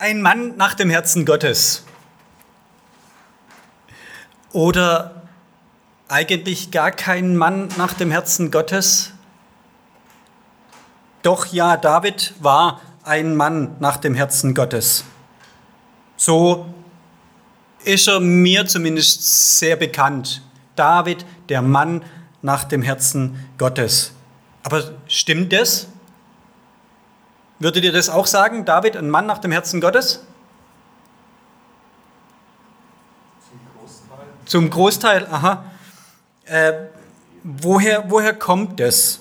[0.00, 1.82] Ein Mann nach dem Herzen Gottes.
[4.52, 5.22] Oder
[6.06, 9.10] eigentlich gar kein Mann nach dem Herzen Gottes?
[11.22, 15.02] Doch ja, David war ein Mann nach dem Herzen Gottes.
[16.16, 16.72] So
[17.82, 20.42] ist er mir zumindest sehr bekannt.
[20.76, 22.04] David, der Mann
[22.40, 24.12] nach dem Herzen Gottes.
[24.62, 25.88] Aber stimmt das?
[27.58, 30.24] Würdet ihr das auch sagen, David, ein Mann nach dem Herzen Gottes?
[33.48, 34.26] Zum Großteil.
[34.46, 35.64] Zum Großteil, aha.
[36.44, 36.72] Äh,
[37.42, 39.20] woher, woher kommt das?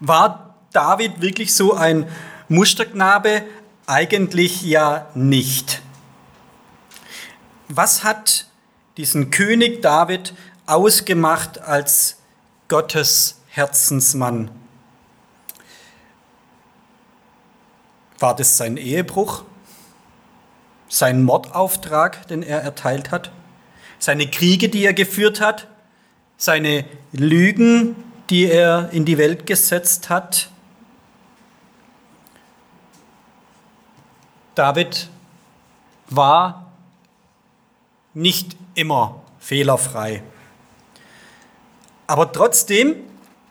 [0.00, 2.08] War David wirklich so ein
[2.48, 3.42] Musterknabe?
[3.86, 5.82] Eigentlich ja nicht.
[7.68, 8.46] Was hat
[8.96, 10.34] diesen König David
[10.66, 12.16] ausgemacht als
[12.68, 14.50] Gottes Herzensmann?
[18.22, 19.42] War das sein Ehebruch?
[20.88, 23.32] Sein Mordauftrag, den er erteilt hat?
[23.98, 25.66] Seine Kriege, die er geführt hat?
[26.36, 27.96] Seine Lügen,
[28.30, 30.50] die er in die Welt gesetzt hat?
[34.54, 35.08] David
[36.08, 36.70] war
[38.14, 40.22] nicht immer fehlerfrei.
[42.06, 42.94] Aber trotzdem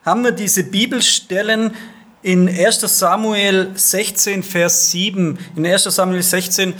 [0.06, 1.76] haben wir diese Bibelstellen
[2.24, 6.74] in 1 Samuel 16, Vers 7, in 1 Samuel 16,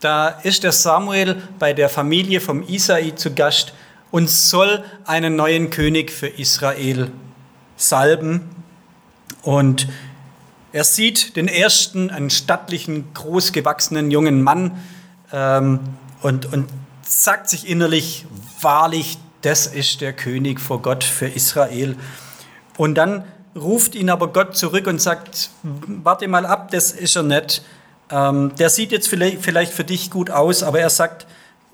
[0.00, 3.74] da ist der Samuel bei der Familie vom Isai zu Gast
[4.10, 7.10] und soll einen neuen König für Israel
[7.76, 8.50] salben.
[9.42, 9.88] Und
[10.72, 14.80] er sieht den ersten, einen stattlichen, großgewachsenen jungen Mann
[15.32, 15.80] ähm,
[16.22, 16.68] und, und
[17.02, 18.26] sagt sich innerlich,
[18.60, 21.96] wahrlich, das ist der König vor Gott für Israel.
[22.76, 23.24] Und dann
[23.56, 27.62] ruft ihn aber Gott zurück und sagt, warte mal ab, das ist er nicht.
[28.10, 31.26] Ähm, der sieht jetzt vielleicht, für dich gut aus, aber er sagt,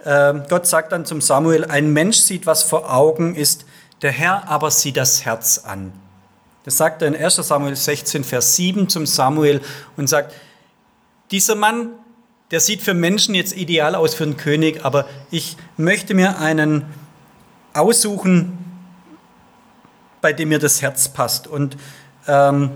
[0.04, 3.64] äh, Gott sagt dann zum Samuel, ein Mensch sieht, was vor Augen ist,
[4.02, 5.92] der Herr aber sieht das Herz an.
[6.64, 9.60] Das sagt er in 1 Samuel 16, Vers 7 zum Samuel
[9.96, 10.34] und sagt,
[11.30, 11.90] dieser Mann,
[12.50, 16.84] der sieht für Menschen jetzt ideal aus für einen König, aber ich möchte mir einen
[17.72, 18.58] aussuchen,
[20.26, 21.46] bei dem mir das Herz passt.
[21.46, 21.76] Und
[22.26, 22.72] ähm,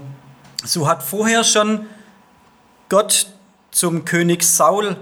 [0.62, 1.86] so hat vorher schon
[2.88, 3.26] Gott
[3.72, 4.96] zum König Saul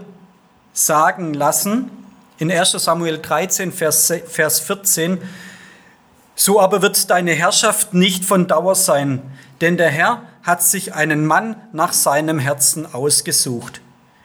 [0.72, 1.90] sagen lassen,
[2.38, 5.18] in 1 Samuel 13, Vers, Vers 14,
[6.36, 9.20] so aber wird deine Herrschaft nicht von Dauer sein,
[9.60, 13.82] denn der Herr hat sich einen Mann nach seinem Herzen ausgesucht.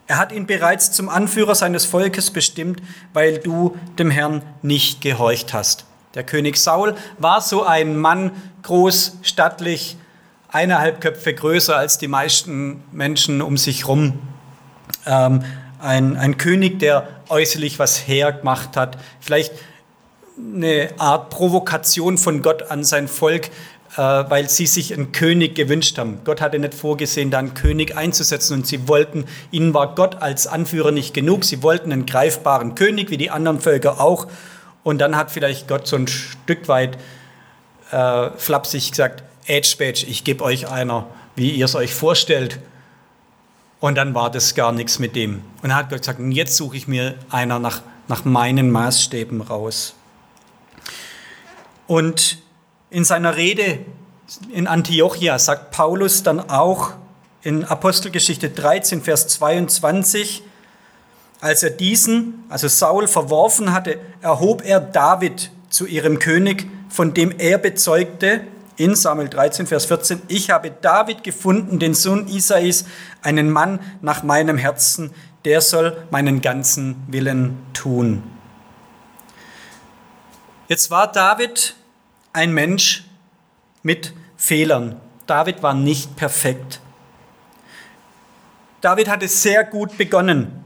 [0.08, 2.82] Er hat ihn bereits zum Anführer seines Volkes bestimmt,
[3.12, 5.84] weil du dem Herrn nicht gehorcht hast.
[6.16, 8.32] Der König Saul war so ein Mann,
[8.62, 9.98] groß, stattlich,
[10.48, 14.20] eineinhalb Köpfe größer als die meisten Menschen um sich herum.
[15.08, 15.44] Ähm,
[15.80, 19.54] ein, ein König, der äußerlich was hergemacht hat, vielleicht
[20.38, 23.48] eine Art Provokation von Gott an sein Volk,
[23.98, 26.20] äh, weil sie sich einen König gewünscht haben.
[26.24, 30.46] Gott hatte nicht vorgesehen, da einen König einzusetzen und sie wollten, ihnen war Gott als
[30.46, 34.28] Anführer nicht genug, sie wollten einen greifbaren König, wie die anderen Völker auch.
[34.84, 36.98] Und dann hat vielleicht Gott so ein Stück weit
[37.92, 42.60] äh, flapsig gesagt, Edge Badge, ich gebe euch einer, wie ihr es euch vorstellt.
[43.80, 45.42] Und dann war das gar nichts mit dem.
[45.62, 49.96] Und dann hat Gott gesagt, jetzt suche ich mir einer nach, nach meinen Maßstäben raus.
[51.88, 52.38] Und
[52.90, 53.80] in seiner Rede
[54.52, 56.94] in Antiochia sagt Paulus dann auch
[57.42, 60.44] in Apostelgeschichte 13, Vers 22,
[61.44, 67.38] als er diesen, also Saul, verworfen hatte, erhob er David zu ihrem König, von dem
[67.38, 72.86] er bezeugte, in Samuel 13, Vers 14, ich habe David gefunden, den Sohn Isais,
[73.22, 75.12] einen Mann nach meinem Herzen,
[75.44, 78.24] der soll meinen ganzen Willen tun.
[80.70, 81.76] Jetzt war David
[82.32, 83.04] ein Mensch
[83.84, 84.96] mit Fehlern.
[85.28, 86.80] David war nicht perfekt.
[88.80, 90.63] David hatte sehr gut begonnen.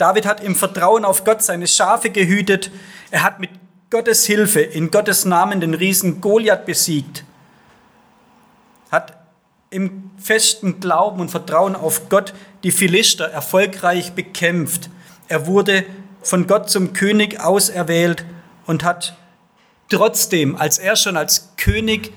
[0.00, 2.70] David hat im Vertrauen auf Gott seine Schafe gehütet.
[3.10, 3.50] Er hat mit
[3.90, 7.24] Gottes Hilfe in Gottes Namen den Riesen Goliath besiegt.
[8.90, 9.18] Hat
[9.68, 12.32] im festen Glauben und Vertrauen auf Gott
[12.62, 14.88] die Philister erfolgreich bekämpft.
[15.28, 15.84] Er wurde
[16.22, 18.24] von Gott zum König auserwählt
[18.66, 19.16] und hat
[19.90, 22.14] trotzdem, als er schon als König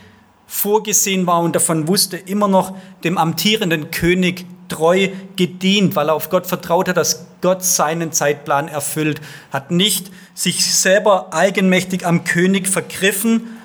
[0.47, 6.29] vorgesehen war und davon wusste, immer noch dem amtierenden König treu gedient, weil er auf
[6.29, 12.67] Gott vertraut hat, dass Gott seinen Zeitplan erfüllt, hat nicht sich selber eigenmächtig am König
[12.67, 13.59] vergriffen,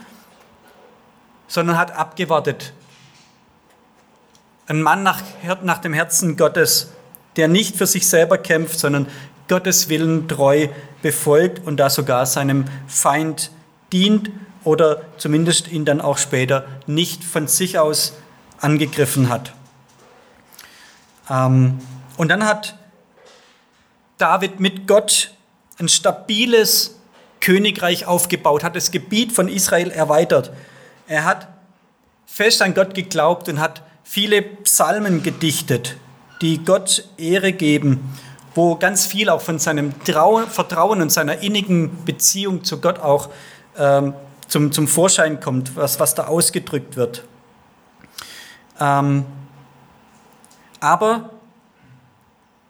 [1.47, 2.73] sondern hat abgewartet.
[4.67, 5.23] Ein Mann nach,
[5.63, 6.93] nach dem Herzen Gottes,
[7.37, 9.07] der nicht für sich selber kämpft, sondern
[9.49, 10.69] Gottes Willen treu
[11.01, 13.51] befolgt und da sogar seinem Feind
[13.93, 14.31] dient
[14.69, 18.13] oder zumindest ihn dann auch später nicht von sich aus
[18.61, 19.55] angegriffen hat.
[21.31, 21.79] Ähm,
[22.19, 22.77] und dann hat
[24.19, 25.33] David mit Gott
[25.79, 26.97] ein stabiles
[27.41, 30.53] Königreich aufgebaut, hat das Gebiet von Israel erweitert.
[31.07, 31.49] Er hat
[32.27, 35.97] fest an Gott geglaubt und hat viele Psalmen gedichtet,
[36.43, 38.15] die Gott Ehre geben,
[38.55, 43.31] wo ganz viel auch von seinem Trau Vertrauen und seiner innigen Beziehung zu Gott auch
[43.79, 44.13] ähm,
[44.49, 47.25] zum, zum Vorschein kommt, was, was da ausgedrückt wird.
[48.81, 49.25] Ähm,
[50.81, 51.31] aber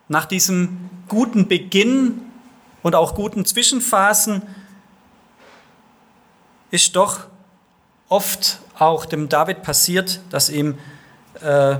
[0.08, 2.20] nach diesem guten Beginn
[2.82, 4.42] und auch guten Zwischenphasen
[6.70, 7.26] ist doch
[8.08, 10.78] oft auch dem David passiert, dass ihm,
[11.40, 11.76] äh,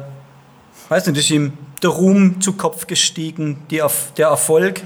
[0.89, 3.83] weiß nicht, ist ihm der Ruhm zu Kopf gestiegen, die,
[4.17, 4.83] der Erfolg.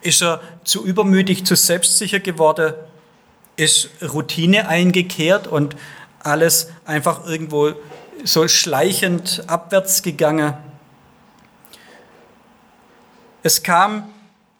[0.00, 2.74] Ist er zu übermütig, zu selbstsicher geworden?
[3.62, 5.76] Ist Routine eingekehrt und
[6.18, 7.74] alles einfach irgendwo
[8.24, 10.54] so schleichend abwärts gegangen?
[13.44, 14.10] Es kam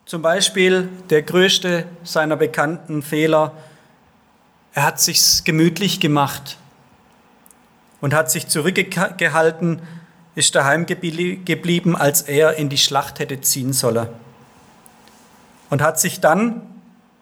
[0.05, 3.51] zum Beispiel der größte seiner bekannten Fehler.
[4.73, 6.57] Er hat sich's gemütlich gemacht
[7.99, 9.81] und hat sich zurückgehalten,
[10.35, 14.07] ist daheim geblieben, als er in die Schlacht hätte ziehen sollen.
[15.69, 16.72] Und hat sich dann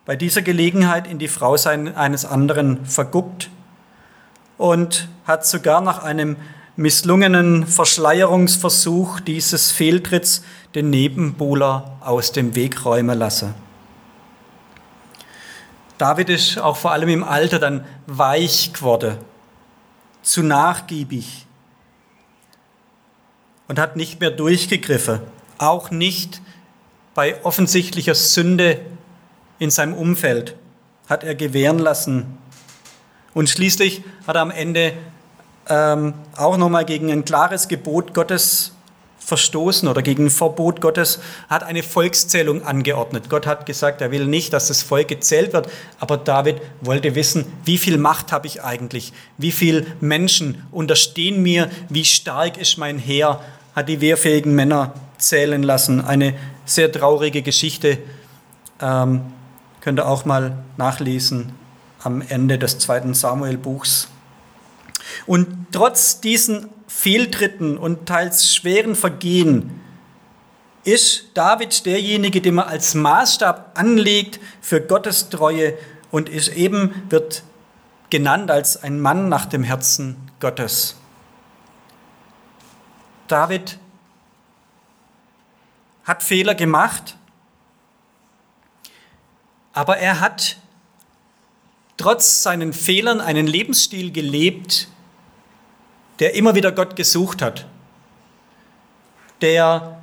[0.06, 3.50] bei dieser Gelegenheit in die Frau eines anderen verguckt
[4.57, 6.38] und hat sogar nach einem
[6.75, 10.44] misslungenen Verschleierungsversuch dieses Fehltritts
[10.74, 13.53] den Nebenbuhler aus dem Weg räumen lassen.
[15.98, 19.18] David ist auch vor allem im Alter dann weich geworden,
[20.24, 21.45] zu nachgiebig
[23.68, 25.19] und hat nicht mehr durchgegriffen,
[25.59, 26.42] auch nicht
[27.13, 28.80] bei offensichtlicher Sünde
[29.62, 30.56] in seinem Umfeld
[31.08, 32.36] hat er gewähren lassen.
[33.36, 34.94] Und schließlich hat er am Ende
[35.69, 38.72] ähm, auch nochmal gegen ein klares Gebot Gottes
[39.19, 43.30] verstoßen oder gegen ein Verbot Gottes, hat eine Volkszählung angeordnet.
[43.30, 45.69] Gott hat gesagt, er will nicht, dass das Volk gezählt wird,
[46.00, 49.14] aber David wollte wissen, wie viel Macht habe ich eigentlich?
[49.38, 51.69] Wie viele Menschen unterstehen mir?
[51.88, 53.40] Wie stark ist mein Heer?
[53.75, 56.04] Hat die wehrfähigen Männer zählen lassen.
[56.04, 56.34] Eine
[56.66, 58.00] sehr traurige Geschichte.
[58.81, 59.22] Ähm,
[59.81, 61.54] könnt ihr auch mal nachlesen
[62.04, 64.07] am Ende des zweiten Samuel-Buchs.
[65.25, 69.81] Und trotz diesen Fehltritten und teils schweren Vergehen
[70.83, 75.78] ist David derjenige, den man als Maßstab anlegt für Gottes Treue
[76.10, 77.44] und ist eben, wird
[78.10, 80.95] genannt als ein Mann nach dem Herzen Gottes.
[83.28, 83.78] David
[86.04, 87.16] hat Fehler gemacht,
[89.73, 90.57] aber er hat
[91.97, 94.88] trotz seinen Fehlern einen Lebensstil gelebt,
[96.19, 97.65] der immer wieder Gott gesucht hat,
[99.41, 100.01] der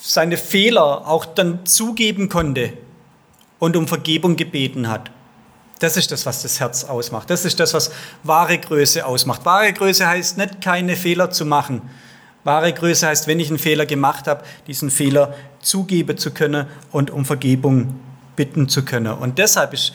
[0.00, 2.72] seine Fehler auch dann zugeben konnte
[3.58, 5.10] und um Vergebung gebeten hat.
[5.80, 7.30] Das ist das, was das Herz ausmacht.
[7.30, 7.92] Das ist das, was
[8.24, 9.44] wahre Größe ausmacht.
[9.44, 11.82] Wahre Größe heißt nicht, keine Fehler zu machen.
[12.42, 17.10] Wahre Größe heißt, wenn ich einen Fehler gemacht habe, diesen Fehler zugeben zu können und
[17.10, 18.00] um Vergebung
[18.38, 19.12] bitten zu können.
[19.12, 19.92] Und deshalb ist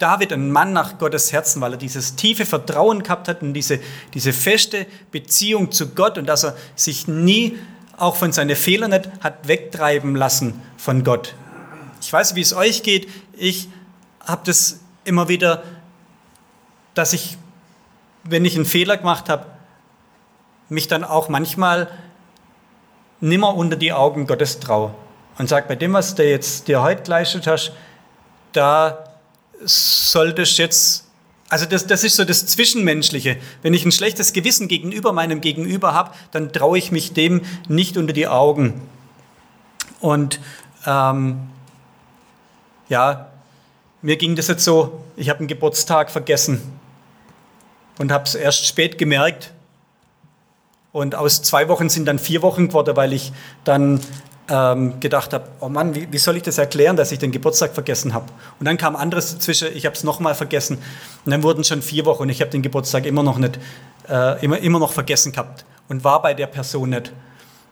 [0.00, 3.78] David ein Mann nach Gottes Herzen, weil er dieses tiefe Vertrauen gehabt hat und diese,
[4.14, 7.56] diese feste Beziehung zu Gott und dass er sich nie
[7.96, 11.36] auch von seinen Fehlern nicht hat wegtreiben lassen von Gott.
[12.00, 13.08] Ich weiß, wie es euch geht.
[13.36, 13.68] Ich
[14.26, 15.62] habe das immer wieder,
[16.94, 17.38] dass ich,
[18.24, 19.46] wenn ich einen Fehler gemacht habe,
[20.68, 21.88] mich dann auch manchmal
[23.20, 24.92] nimmer unter die Augen Gottes traue
[25.38, 27.72] und sage, bei dem, was du jetzt dir heute geleistet hast,
[28.52, 29.04] da
[29.64, 31.04] solltest jetzt,
[31.48, 33.36] also das, das ist so das Zwischenmenschliche.
[33.62, 37.96] Wenn ich ein schlechtes Gewissen gegenüber meinem Gegenüber habe, dann traue ich mich dem nicht
[37.96, 38.82] unter die Augen.
[40.00, 40.40] Und
[40.86, 41.48] ähm,
[42.88, 43.28] ja,
[44.02, 46.60] mir ging das jetzt so, ich habe einen Geburtstag vergessen
[47.98, 49.52] und habe es erst spät gemerkt.
[50.92, 53.32] Und aus zwei Wochen sind dann vier Wochen geworden, weil ich
[53.64, 54.00] dann
[54.48, 57.72] ähm, gedacht habe, oh Mann, wie, wie, soll ich das erklären, dass ich den Geburtstag
[57.72, 58.26] vergessen habe?
[58.58, 60.78] Und dann kam anderes dazwischen, ich habe es nochmal vergessen.
[61.24, 63.58] Und dann wurden schon vier Wochen und ich habe den Geburtstag immer noch nicht,
[64.08, 67.12] äh, immer, immer noch vergessen gehabt und war bei der Person nicht.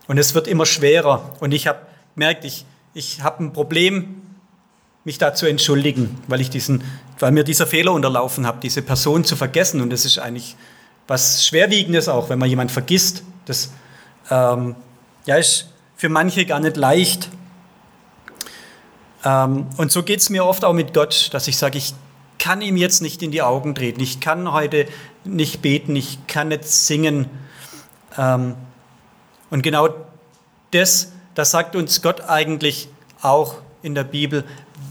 [0.09, 1.35] Und es wird immer schwerer.
[1.41, 1.81] Und ich habe
[2.15, 2.65] gemerkt, ich,
[2.95, 4.23] ich habe ein Problem,
[5.05, 6.85] mich da zu entschuldigen, weil, ich diesen,
[7.19, 9.81] weil mir dieser Fehler unterlaufen habe, diese Person zu vergessen.
[9.81, 10.57] Und das ist eigentlich
[11.07, 13.25] was Schwerwiegendes auch, wenn man jemand vergisst.
[13.47, 13.73] Das
[14.31, 14.77] ähm,
[15.27, 15.72] ja, ist
[16.03, 17.29] für manche gar nicht leicht.
[19.25, 21.95] Ähm, und so geht es mir oft auch mit Gott, dass ich sage, ich
[22.41, 24.89] kann ihm jetzt nicht in die Augen treten, ich kann heute
[25.23, 27.31] nicht beten, ich kann nicht singen.
[28.19, 28.57] Ähm,
[29.49, 29.91] und genau
[30.73, 32.89] das, das sagt uns Gott eigentlich
[33.21, 34.43] auch in der Bibel,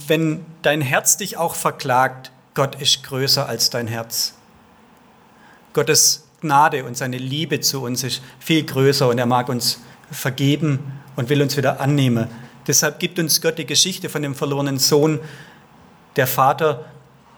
[0.08, 4.36] wenn dein Herz dich auch verklagt, Gott ist größer als dein Herz.
[5.74, 11.01] Gottes Gnade und seine Liebe zu uns ist viel größer und er mag uns vergeben
[11.22, 12.28] und will uns wieder annehmen.
[12.66, 15.20] Deshalb gibt uns Gott die Geschichte von dem verlorenen Sohn,
[16.16, 16.86] der Vater,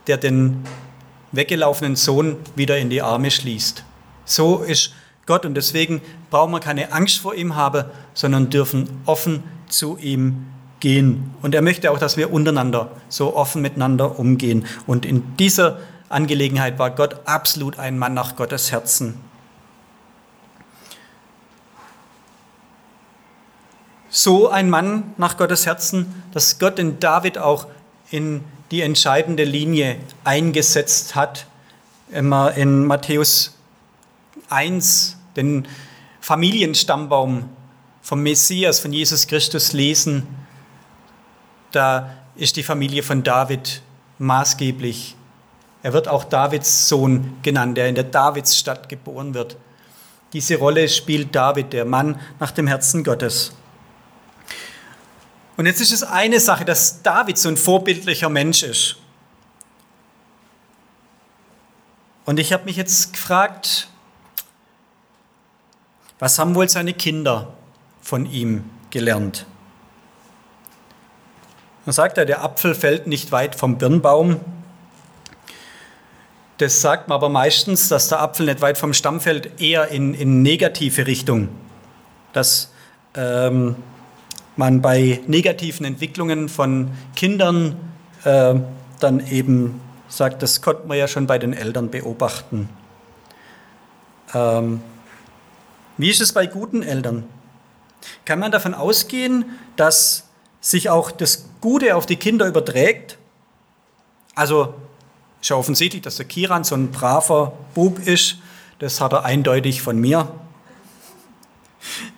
[0.08, 0.64] der den
[1.34, 3.84] weggelaufenen Sohn wieder in die Arme schließt.
[4.24, 4.94] So ist
[5.26, 10.46] Gott und deswegen brauchen wir keine Angst vor ihm haben, sondern dürfen offen zu ihm
[10.80, 11.32] gehen.
[11.42, 14.66] Und er möchte auch, dass wir untereinander so offen miteinander umgehen.
[14.88, 19.20] Und in dieser Angelegenheit war Gott absolut ein Mann nach Gottes Herzen.
[24.16, 27.66] So ein Mann nach Gottes Herzen, dass Gott den David auch
[28.12, 31.48] in die entscheidende Linie eingesetzt hat.
[32.12, 33.58] Immer in Matthäus
[34.50, 35.68] 1, den
[36.22, 37.50] Familienstammbaum
[38.04, 40.28] vom Messias, von Jesus Christus lesen.
[41.72, 43.82] Da ist die Familie von David
[44.20, 45.16] maßgeblich
[45.84, 49.58] er wird auch Davids Sohn genannt, der in der Davidsstadt geboren wird.
[50.32, 53.54] Diese Rolle spielt David, der Mann nach dem Herzen Gottes.
[55.56, 58.96] Und jetzt ist es eine Sache, dass David so ein vorbildlicher Mensch ist.
[62.26, 63.88] Und ich habe mich jetzt gefragt,
[66.20, 67.54] was haben wohl seine Kinder
[68.02, 69.46] von ihm gelernt?
[71.86, 74.40] Dann sagt er, der Apfel fällt nicht weit vom Birnbaum,
[76.58, 80.14] das sagt man aber meistens, dass der Apfel nicht weit vom Stamm fällt, eher in,
[80.14, 81.50] in negative Richtung.
[82.32, 82.72] Dass
[83.16, 83.76] ähm,
[84.56, 87.76] man bei negativen Entwicklungen von Kindern
[88.24, 88.56] äh,
[89.00, 92.70] dann eben sagt, das konnte man ja schon bei den Eltern beobachten.
[94.34, 94.82] Ähm,
[95.98, 97.24] wie ist es bei guten Eltern?
[98.26, 99.46] Kann man davon ausgehen,
[99.76, 100.26] dass
[100.62, 103.18] sich auch das Gute auf die Kinder überträgt?
[104.36, 104.74] Also
[105.42, 108.38] ist ja offensichtlich, dass der Kiran so ein braver Bub ist.
[108.80, 110.28] Das hat er eindeutig von mir.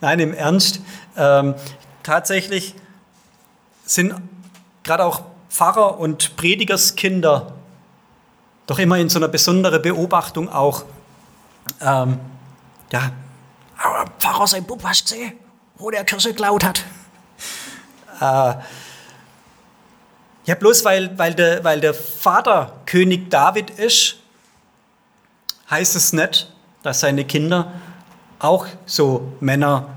[0.01, 0.82] Nein, im Ernst.
[1.18, 1.56] Ähm,
[2.06, 2.76] tatsächlich
[3.86, 4.14] sind
[4.84, 7.54] gerade auch Pfarrer und Predigerskinder
[8.68, 10.86] doch immer in so einer besonderen Beobachtung auch.
[11.82, 12.20] Ähm,
[12.92, 13.12] ja,
[14.20, 15.34] Pfarrer sein Bub, hast du gesehen,
[15.78, 16.84] wo der Kirche geklaut hat?
[18.20, 18.56] Äh,
[20.46, 24.18] ja, bloß weil, weil, der, weil der Vater König David ist,
[25.70, 26.52] heißt es nicht,
[26.84, 27.72] dass seine Kinder
[28.40, 29.90] auch so Männer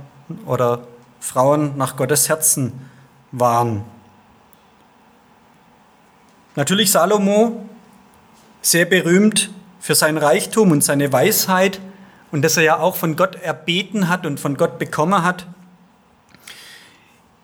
[0.47, 0.87] oder
[1.21, 2.73] Frauen nach Gottes Herzen
[3.33, 3.85] waren.
[6.57, 7.69] Natürlich Salomo,
[8.63, 11.81] sehr berühmt für sein Reichtum und seine Weisheit
[12.33, 15.47] und dass er ja auch von Gott erbeten hat und von Gott bekommen hat.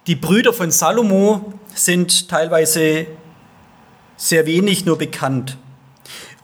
[0.06, 3.06] Die Brüder von Salomo sind teilweise
[4.16, 5.56] sehr wenig nur bekannt.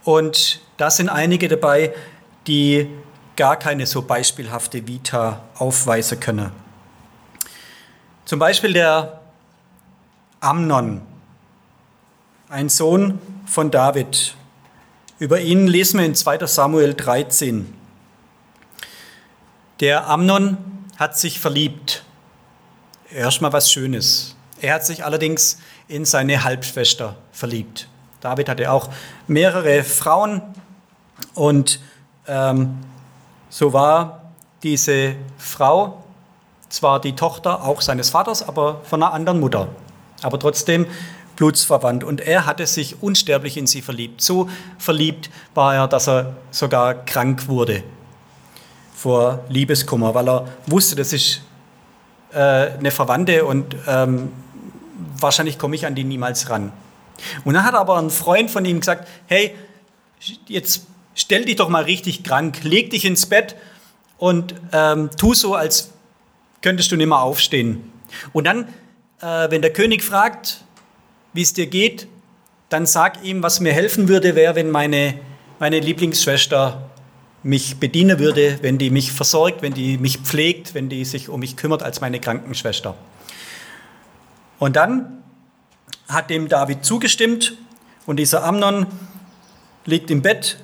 [0.04, 1.92] Und da sind einige dabei,
[2.46, 2.88] die
[3.36, 6.52] gar keine so beispielhafte Vita aufweisen können.
[8.30, 9.22] Zum Beispiel der
[10.38, 11.02] Amnon,
[12.48, 14.36] ein Sohn von David.
[15.18, 17.74] Über ihn lesen wir in 2 Samuel 13.
[19.80, 20.58] Der Amnon
[20.96, 22.04] hat sich verliebt
[23.12, 24.36] erstmal was Schönes.
[24.60, 25.58] Er hat sich allerdings
[25.88, 27.88] in seine Halbschwester verliebt.
[28.20, 28.90] David hatte auch
[29.26, 30.40] mehrere Frauen
[31.34, 31.80] und
[32.28, 32.78] ähm,
[33.48, 34.30] so war
[34.62, 36.04] diese Frau
[36.70, 39.68] zwar die Tochter auch seines Vaters, aber von einer anderen Mutter,
[40.22, 40.86] aber trotzdem
[41.36, 42.04] blutsverwandt.
[42.04, 44.22] Und er hatte sich unsterblich in sie verliebt.
[44.22, 44.48] So
[44.78, 47.82] verliebt war er, dass er sogar krank wurde
[48.94, 51.40] vor Liebeskummer, weil er wusste, das ist
[52.32, 54.30] äh, eine Verwandte und ähm,
[55.16, 56.72] wahrscheinlich komme ich an die niemals ran.
[57.44, 59.54] Und dann hat aber ein Freund von ihm gesagt, hey,
[60.46, 63.56] jetzt stell dich doch mal richtig krank, leg dich ins Bett
[64.18, 65.90] und ähm, tu so, als
[66.62, 67.92] könntest du nicht mehr aufstehen.
[68.32, 68.68] Und dann,
[69.20, 70.64] äh, wenn der König fragt,
[71.32, 72.08] wie es dir geht,
[72.68, 75.14] dann sag ihm, was mir helfen würde, wäre, wenn meine,
[75.58, 76.90] meine Lieblingsschwester
[77.42, 81.40] mich bedienen würde, wenn die mich versorgt, wenn die mich pflegt, wenn die sich um
[81.40, 82.94] mich kümmert als meine Krankenschwester.
[84.58, 85.22] Und dann
[86.08, 87.56] hat dem David zugestimmt
[88.06, 88.86] und dieser Amnon
[89.86, 90.58] liegt im Bett,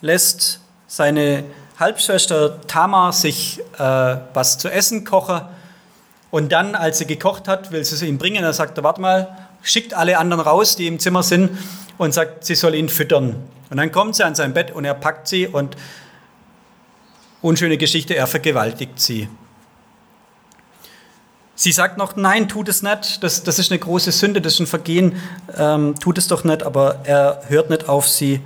[0.00, 1.44] lässt seine
[1.78, 5.42] Halbschwester Tamar sich äh, was zu essen kochen
[6.30, 8.42] Und dann, als sie gekocht hat, will sie es ihm bringen.
[8.42, 11.50] Dann sagt er, warte mal, schickt alle anderen raus, die im Zimmer sind,
[11.98, 13.36] und sagt, sie soll ihn füttern.
[13.70, 15.76] Und dann kommt sie an sein Bett und er packt sie und
[17.42, 19.28] unschöne Geschichte, er vergewaltigt sie.
[21.54, 24.60] Sie sagt noch, nein, tut es nicht, das, das ist eine große Sünde, das ist
[24.60, 25.20] ein Vergehen,
[25.56, 28.40] ähm, tut es doch nicht, aber er hört nicht auf sie.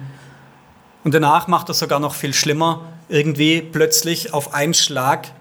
[1.02, 2.82] Und danach macht er sogar noch viel schlimmer.
[3.10, 5.32] Irgendwie plötzlich auf einen Schlag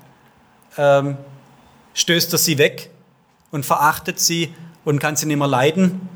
[0.75, 1.17] ähm,
[1.93, 2.89] stößt er sie weg
[3.51, 4.53] und verachtet sie
[4.85, 6.09] und kann sie nicht mehr leiden.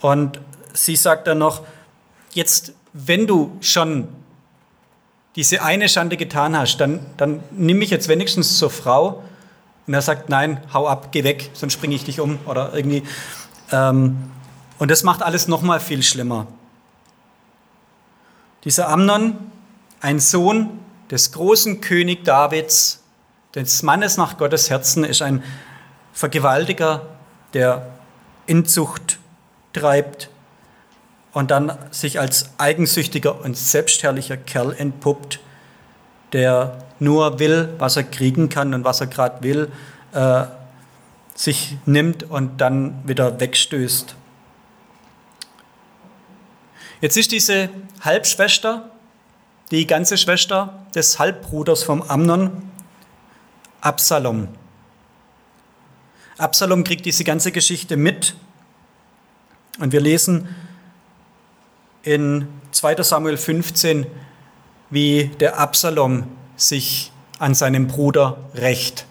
[0.00, 0.40] Und
[0.72, 1.62] sie sagt dann noch,
[2.32, 4.08] jetzt, wenn du schon
[5.36, 9.22] diese eine Schande getan hast, dann, dann nimm mich jetzt wenigstens zur Frau.
[9.86, 13.04] Und er sagt, nein, hau ab, geh weg, sonst springe ich dich um oder irgendwie.
[13.70, 14.30] Ähm,
[14.78, 16.48] und das macht alles noch mal viel schlimmer.
[18.64, 19.36] Dieser Amnon,
[20.04, 20.80] ein Sohn
[21.10, 23.02] des großen König Davids,
[23.54, 25.42] des Mannes nach Gottes Herzen, ist ein
[26.12, 27.06] Vergewaltiger,
[27.54, 27.86] der
[28.44, 29.18] Inzucht
[29.72, 30.28] treibt
[31.32, 35.40] und dann sich als eigensüchtiger und selbstherrlicher Kerl entpuppt,
[36.34, 39.72] der nur will, was er kriegen kann und was er gerade will,
[40.12, 40.44] äh,
[41.34, 44.14] sich nimmt und dann wieder wegstößt.
[47.00, 47.70] Jetzt ist diese
[48.02, 48.90] Halbschwester,
[49.70, 52.70] die ganze Schwester des Halbbruders vom Amnon,
[53.80, 54.48] Absalom.
[56.38, 58.34] Absalom kriegt diese ganze Geschichte mit
[59.78, 60.48] und wir lesen
[62.02, 64.06] in 2 Samuel 15,
[64.90, 66.24] wie der Absalom
[66.56, 69.06] sich an seinem Bruder rächt.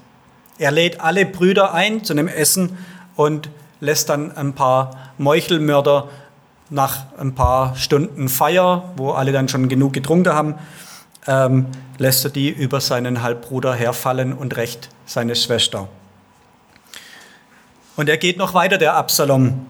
[0.58, 2.78] Er lädt alle Brüder ein zu einem Essen
[3.16, 6.10] und lässt dann ein paar Meuchelmörder
[6.70, 10.56] nach ein paar Stunden Feier, wo alle dann schon genug getrunken haben,
[11.28, 11.68] ähm,
[11.98, 15.88] lässt er die über seinen Halbbruder herfallen und rächt seine Schwester.
[17.96, 19.66] Und er geht noch weiter, der Absalom.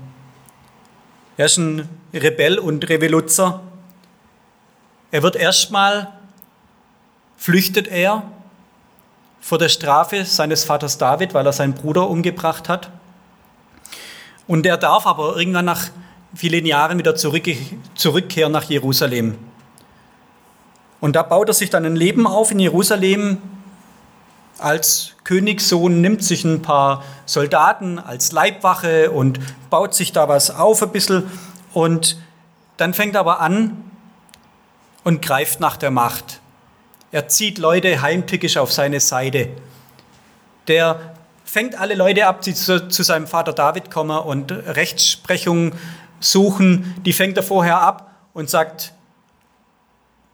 [1.35, 3.61] Er ist ein Rebell und Revoluzzer.
[5.11, 6.13] Er wird erstmal,
[7.37, 8.23] flüchtet er
[9.41, 12.89] vor der Strafe seines Vaters David, weil er seinen Bruder umgebracht hat.
[14.47, 15.89] Und er darf aber irgendwann nach
[16.35, 17.43] vielen Jahren wieder zurück,
[17.95, 19.37] zurückkehren nach Jerusalem.
[20.99, 23.37] Und da baut er sich dann ein Leben auf in Jerusalem,
[24.59, 30.81] als Königssohn nimmt sich ein paar Soldaten als Leibwache und baut sich da was auf
[30.83, 31.29] ein bisschen
[31.73, 32.17] und
[32.77, 33.91] dann fängt er aber an
[35.03, 36.39] und greift nach der Macht.
[37.11, 39.49] Er zieht Leute heimtückisch auf seine Seite.
[40.67, 41.15] Der
[41.45, 45.73] fängt alle Leute ab, die zu, zu seinem Vater David kommen und Rechtsprechung
[46.23, 46.95] suchen.
[47.05, 48.93] Die fängt er vorher ab und sagt,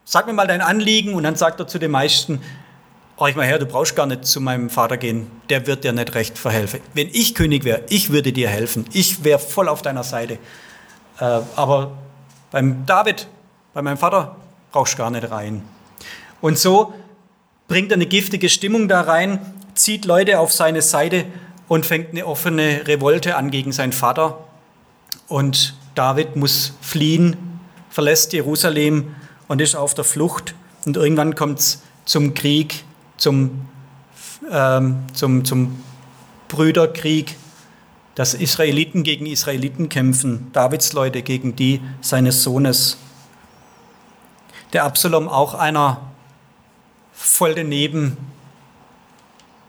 [0.05, 1.13] sag mir mal dein Anliegen.
[1.13, 2.41] Und dann sagt er zu den meisten,
[3.19, 6.15] Reich mal her, du brauchst gar nicht zu meinem Vater gehen, der wird dir nicht
[6.15, 6.79] recht verhelfen.
[6.93, 10.35] Wenn ich König wäre, ich würde dir helfen, ich wäre voll auf deiner Seite.
[11.19, 11.97] Äh, aber
[12.49, 13.27] beim David,
[13.73, 14.37] bei meinem Vater,
[14.71, 15.63] brauchst du gar nicht rein.
[16.39, 16.93] Und so
[17.67, 19.41] bringt er eine giftige Stimmung da rein,
[19.73, 21.25] zieht Leute auf seine Seite
[21.67, 24.37] und fängt eine offene Revolte an gegen seinen Vater.
[25.27, 27.35] Und David muss fliehen,
[27.89, 29.15] verlässt Jerusalem
[29.49, 30.55] und ist auf der Flucht.
[30.85, 32.85] Und irgendwann kommt es zum Krieg
[33.17, 33.67] zum,
[34.49, 35.83] ähm, zum, zum
[36.47, 37.35] Brüderkrieg,
[38.15, 42.95] dass Israeliten gegen Israeliten kämpfen, Davids Leute gegen die seines Sohnes.
[44.71, 45.99] Der Absalom auch einer
[47.11, 48.15] voll daneben,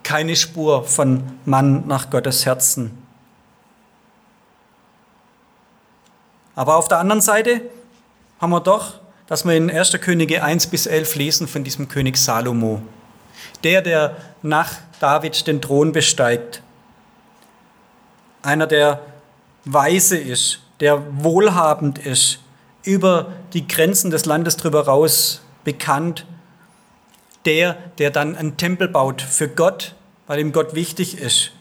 [0.04, 2.99] keine Spur von Mann nach Gottes Herzen.
[6.60, 7.62] Aber auf der anderen Seite
[8.38, 9.98] haben wir doch, dass wir in 1.
[10.02, 12.82] Könige 1 bis 11 lesen von diesem König Salomo
[13.64, 16.60] der, der nach David den Thron besteigt.
[18.42, 19.00] Einer, der
[19.64, 22.40] weise ist, der wohlhabend ist,
[22.82, 26.26] über die Grenzen des Landes drüber raus bekannt.
[27.46, 29.94] Der, der dann einen Tempel baut für Gott,
[30.26, 31.52] weil ihm Gott wichtig ist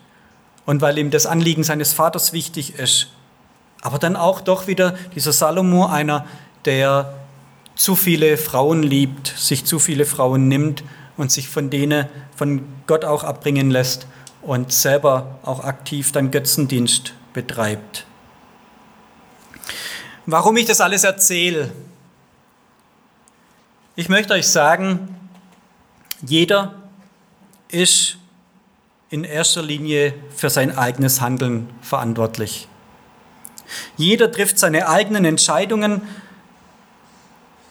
[0.65, 3.07] und weil ihm das Anliegen seines Vaters wichtig ist.
[3.81, 6.25] Aber dann auch doch wieder dieser Salomo, einer,
[6.65, 7.13] der
[7.75, 10.83] zu viele Frauen liebt, sich zu viele Frauen nimmt
[11.15, 14.07] und sich von denen von Gott auch abbringen lässt
[14.41, 18.05] und selber auch aktiv dann Götzendienst betreibt.
[20.25, 21.71] Warum ich das alles erzähle?
[23.95, 25.15] Ich möchte euch sagen,
[26.21, 26.75] jeder
[27.69, 28.17] ist
[29.09, 32.67] in erster Linie für sein eigenes Handeln verantwortlich.
[33.97, 36.01] Jeder trifft seine eigenen Entscheidungen,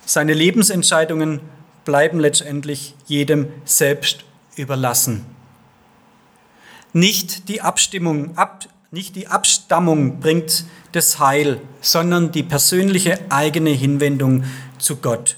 [0.04, 1.40] seine Lebensentscheidungen
[1.84, 4.24] bleiben letztendlich jedem selbst
[4.56, 5.24] überlassen.
[6.92, 14.44] Nicht die Abstimmung, ab, nicht die Abstammung bringt das Heil, sondern die persönliche eigene Hinwendung
[14.78, 15.36] zu Gott.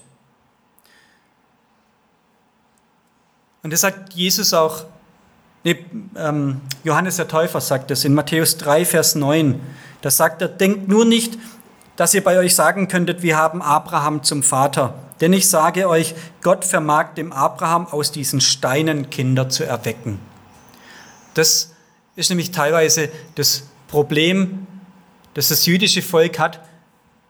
[3.63, 4.85] Und das sagt Jesus auch,
[5.65, 5.85] nee,
[6.17, 9.61] ähm, Johannes der Täufer sagt es in Matthäus 3, Vers 9.
[10.03, 11.39] Da sagt er, denkt nur nicht,
[11.97, 14.95] dass ihr bei euch sagen könntet, wir haben Abraham zum Vater.
[15.21, 20.19] Denn ich sage euch, Gott vermag dem Abraham aus diesen Steinen Kinder zu erwecken.
[21.35, 21.73] Das
[22.17, 24.67] ist nämlich teilweise das Problem,
[25.35, 26.61] das das jüdische Volk hat,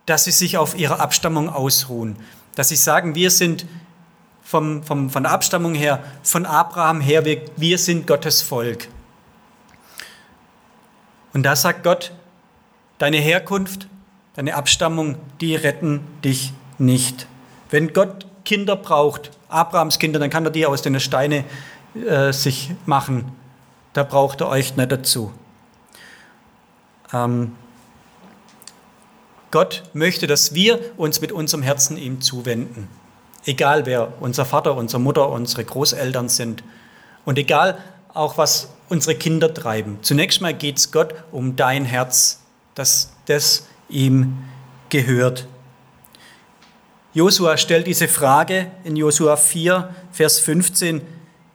[0.06, 2.16] dass sie sich auf ihrer Abstammung ausruhen.
[2.54, 3.66] Dass sie sagen, wir sind
[4.42, 8.88] vom, vom, von der Abstammung her, von Abraham her, wir, wir sind Gottes Volk.
[11.32, 12.12] Und da sagt Gott,
[13.00, 13.88] deine Herkunft,
[14.34, 17.26] deine Abstammung, die retten dich nicht.
[17.70, 21.44] Wenn Gott Kinder braucht, Abrahams Kinder, dann kann er die aus den Steinen
[21.94, 23.32] äh, sich machen.
[23.94, 25.32] Da braucht er euch nicht dazu.
[27.12, 27.56] Ähm,
[29.50, 32.86] Gott möchte, dass wir uns mit unserem Herzen ihm zuwenden.
[33.46, 36.62] Egal wer unser Vater, unsere Mutter, unsere Großeltern sind.
[37.24, 37.78] Und egal
[38.12, 39.98] auch, was unsere Kinder treiben.
[40.02, 42.40] Zunächst mal geht es Gott um dein Herz,
[42.80, 44.38] dass das ihm
[44.88, 45.46] gehört.
[47.12, 51.02] Josua stellt diese Frage in Josua 4, Vers 15.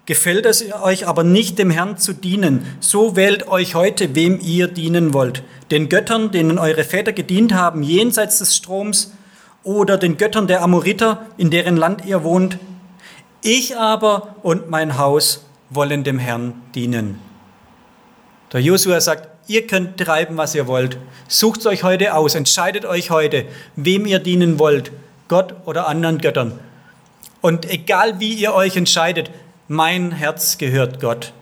[0.05, 4.67] Gefällt es euch aber nicht, dem Herrn zu dienen, so wählt euch heute, wem ihr
[4.67, 5.41] dienen wollt.
[5.71, 9.11] Den Göttern, denen eure Väter gedient haben, jenseits des Stroms,
[9.63, 12.59] oder den Göttern der Amoriter, in deren Land ihr wohnt.
[13.41, 17.19] Ich aber und mein Haus wollen dem Herrn dienen.
[18.53, 20.97] Der Josua sagt, ihr könnt treiben, was ihr wollt.
[21.27, 24.91] Sucht euch heute aus, entscheidet euch heute, wem ihr dienen wollt,
[25.27, 26.59] Gott oder anderen Göttern.
[27.41, 29.29] Und egal wie ihr euch entscheidet,
[29.67, 31.33] mein Herz gehört Gott.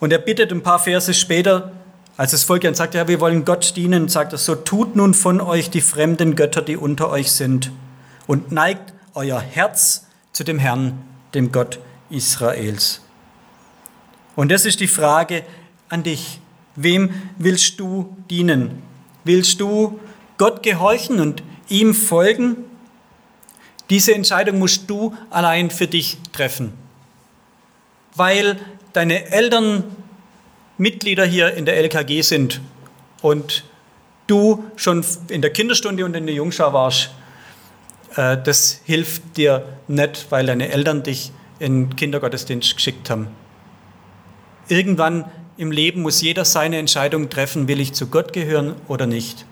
[0.00, 1.72] Und er bittet ein paar Verse später,
[2.16, 5.14] als das Volk dann sagt, ja, wir wollen Gott dienen, sagt er so, tut nun
[5.14, 7.70] von euch die fremden Götter, die unter euch sind,
[8.26, 11.02] und neigt euer Herz zu dem Herrn,
[11.34, 11.78] dem Gott
[12.10, 13.00] Israels.
[14.36, 15.44] Und das ist die Frage
[15.88, 16.40] an dich.
[16.74, 18.82] Wem willst du dienen?
[19.24, 20.00] Willst du
[20.38, 22.56] Gott gehorchen und ihm folgen?
[23.90, 26.72] Diese Entscheidung musst du allein für dich treffen,
[28.14, 28.58] weil
[28.94, 29.84] deine Eltern
[30.78, 32.60] Mitglieder hier in der LKG sind
[33.20, 33.64] und
[34.26, 37.10] du schon in der Kinderstunde und in der Jungschau warst,
[38.16, 43.28] äh, das hilft dir nicht, weil deine Eltern dich in den Kindergottesdienst geschickt haben.
[44.72, 49.44] Irgendwann im Leben muss jeder seine Entscheidung treffen, will ich zu Gott gehören oder nicht.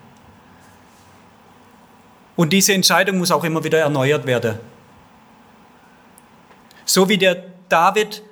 [2.36, 4.58] Und diese Entscheidung muss auch immer wieder erneuert werden.
[6.86, 8.22] So wie der David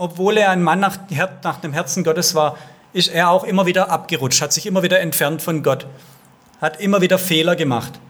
[0.00, 0.96] obwohl er ein Mann nach,
[1.44, 2.56] nach dem Herzen Gottes war,
[2.94, 5.86] ist er auch immer wieder abgerutscht, hat sich immer wieder entfernt von Gott,
[6.58, 8.00] hat immer wieder Fehler gemacht.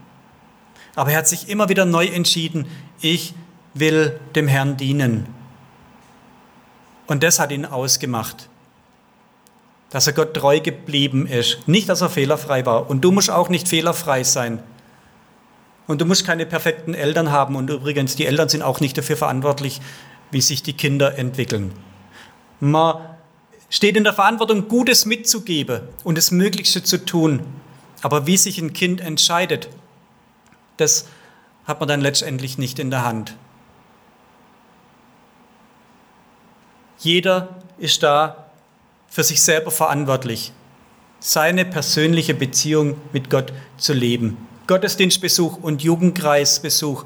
[0.95, 2.67] Aber er hat sich immer wieder neu entschieden,
[3.01, 3.35] ich
[3.75, 5.40] will dem Herrn dienen.
[7.11, 8.49] Und das hat ihn ausgemacht,
[9.91, 11.67] dass er Gott treu geblieben ist.
[11.67, 12.89] Nicht, dass er fehlerfrei war.
[12.89, 14.63] Und du musst auch nicht fehlerfrei sein.
[15.89, 17.57] Und du musst keine perfekten Eltern haben.
[17.57, 19.81] Und übrigens, die Eltern sind auch nicht dafür verantwortlich,
[20.31, 21.73] wie sich die Kinder entwickeln.
[22.61, 23.05] Man
[23.71, 27.41] steht in der Verantwortung, Gutes mitzugeben und das Möglichste zu tun.
[28.03, 29.69] Aber wie sich ein Kind entscheidet,
[30.77, 31.09] das
[31.65, 33.35] hat man dann letztendlich nicht in der Hand.
[37.01, 38.47] Jeder ist da
[39.09, 40.53] für sich selber verantwortlich,
[41.19, 44.37] seine persönliche Beziehung mit Gott zu leben.
[44.67, 47.05] Gottesdienstbesuch und Jugendkreisbesuch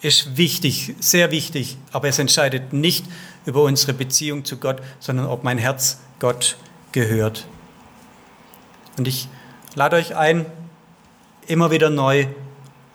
[0.00, 3.06] ist wichtig, sehr wichtig, aber es entscheidet nicht
[3.46, 6.56] über unsere Beziehung zu Gott, sondern ob mein Herz Gott
[6.90, 7.46] gehört.
[8.98, 9.28] Und ich
[9.76, 10.46] lade euch ein,
[11.46, 12.26] immer wieder neu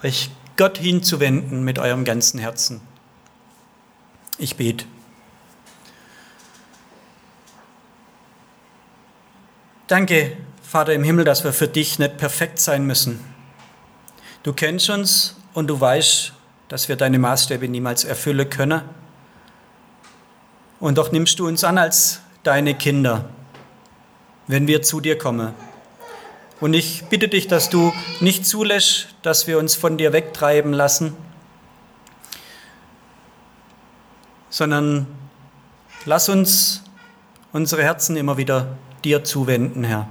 [0.04, 2.82] euch Gott hinzuwenden mit eurem ganzen Herzen.
[4.38, 4.86] Ich bete.
[9.88, 13.23] Danke, Vater im Himmel, dass wir für dich nicht perfekt sein müssen.
[14.43, 16.34] Du kennst uns und du weißt,
[16.67, 18.82] dass wir deine Maßstäbe niemals erfüllen können.
[20.82, 23.30] Und doch nimmst du uns an als deine Kinder,
[24.47, 25.54] wenn wir zu dir kommen.
[26.60, 31.15] Und ich bitte dich, dass du nicht zulässt, dass wir uns von dir wegtreiben lassen,
[34.50, 35.08] sondern
[36.04, 36.84] lass uns
[37.54, 40.07] unsere Herzen immer wieder dir zuwenden, Herr.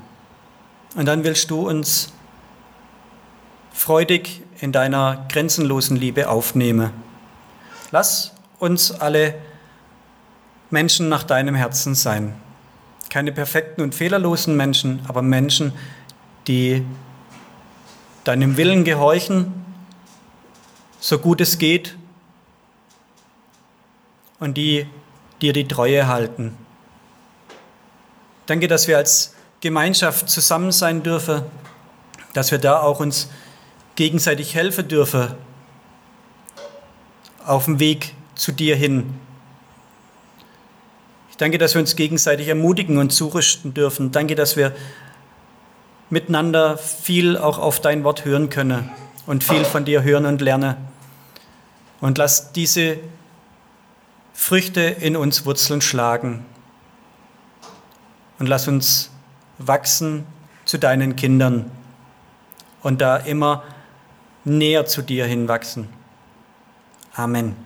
[0.94, 2.12] Und dann willst du uns
[3.72, 6.92] freudig in deiner grenzenlosen Liebe aufnehme.
[7.90, 9.35] Lass uns alle
[10.70, 12.35] Menschen nach deinem Herzen sein.
[13.11, 15.72] Keine perfekten und fehlerlosen Menschen, aber Menschen,
[16.49, 16.85] die
[18.25, 19.53] deinem Willen gehorchen,
[20.99, 21.96] so gut es geht,
[24.38, 24.87] und die
[25.40, 26.57] dir die Treue halten.
[28.47, 31.43] Danke, dass wir als Gemeinschaft zusammen sein dürfen,
[32.33, 33.29] dass wir da auch uns
[33.97, 35.35] gegenseitig helfen dürfen
[37.45, 39.15] auf dem Weg zu dir hin.
[41.31, 44.13] Ich danke, dass wir uns gegenseitig ermutigen und zurüsten dürfen.
[44.13, 44.75] Danke, dass wir
[46.09, 48.91] miteinander viel auch auf dein Wort hören können
[49.27, 50.77] und viel von dir hören und lernen.
[52.01, 52.99] Und lass diese
[54.35, 56.45] Früchte in uns Wurzeln schlagen.
[58.38, 59.11] Und lass uns
[59.59, 60.27] wachsen
[60.64, 61.70] zu deinen Kindern
[62.83, 63.64] und da immer
[64.44, 65.88] näher zu dir hinwachsen.
[67.14, 67.57] Amen.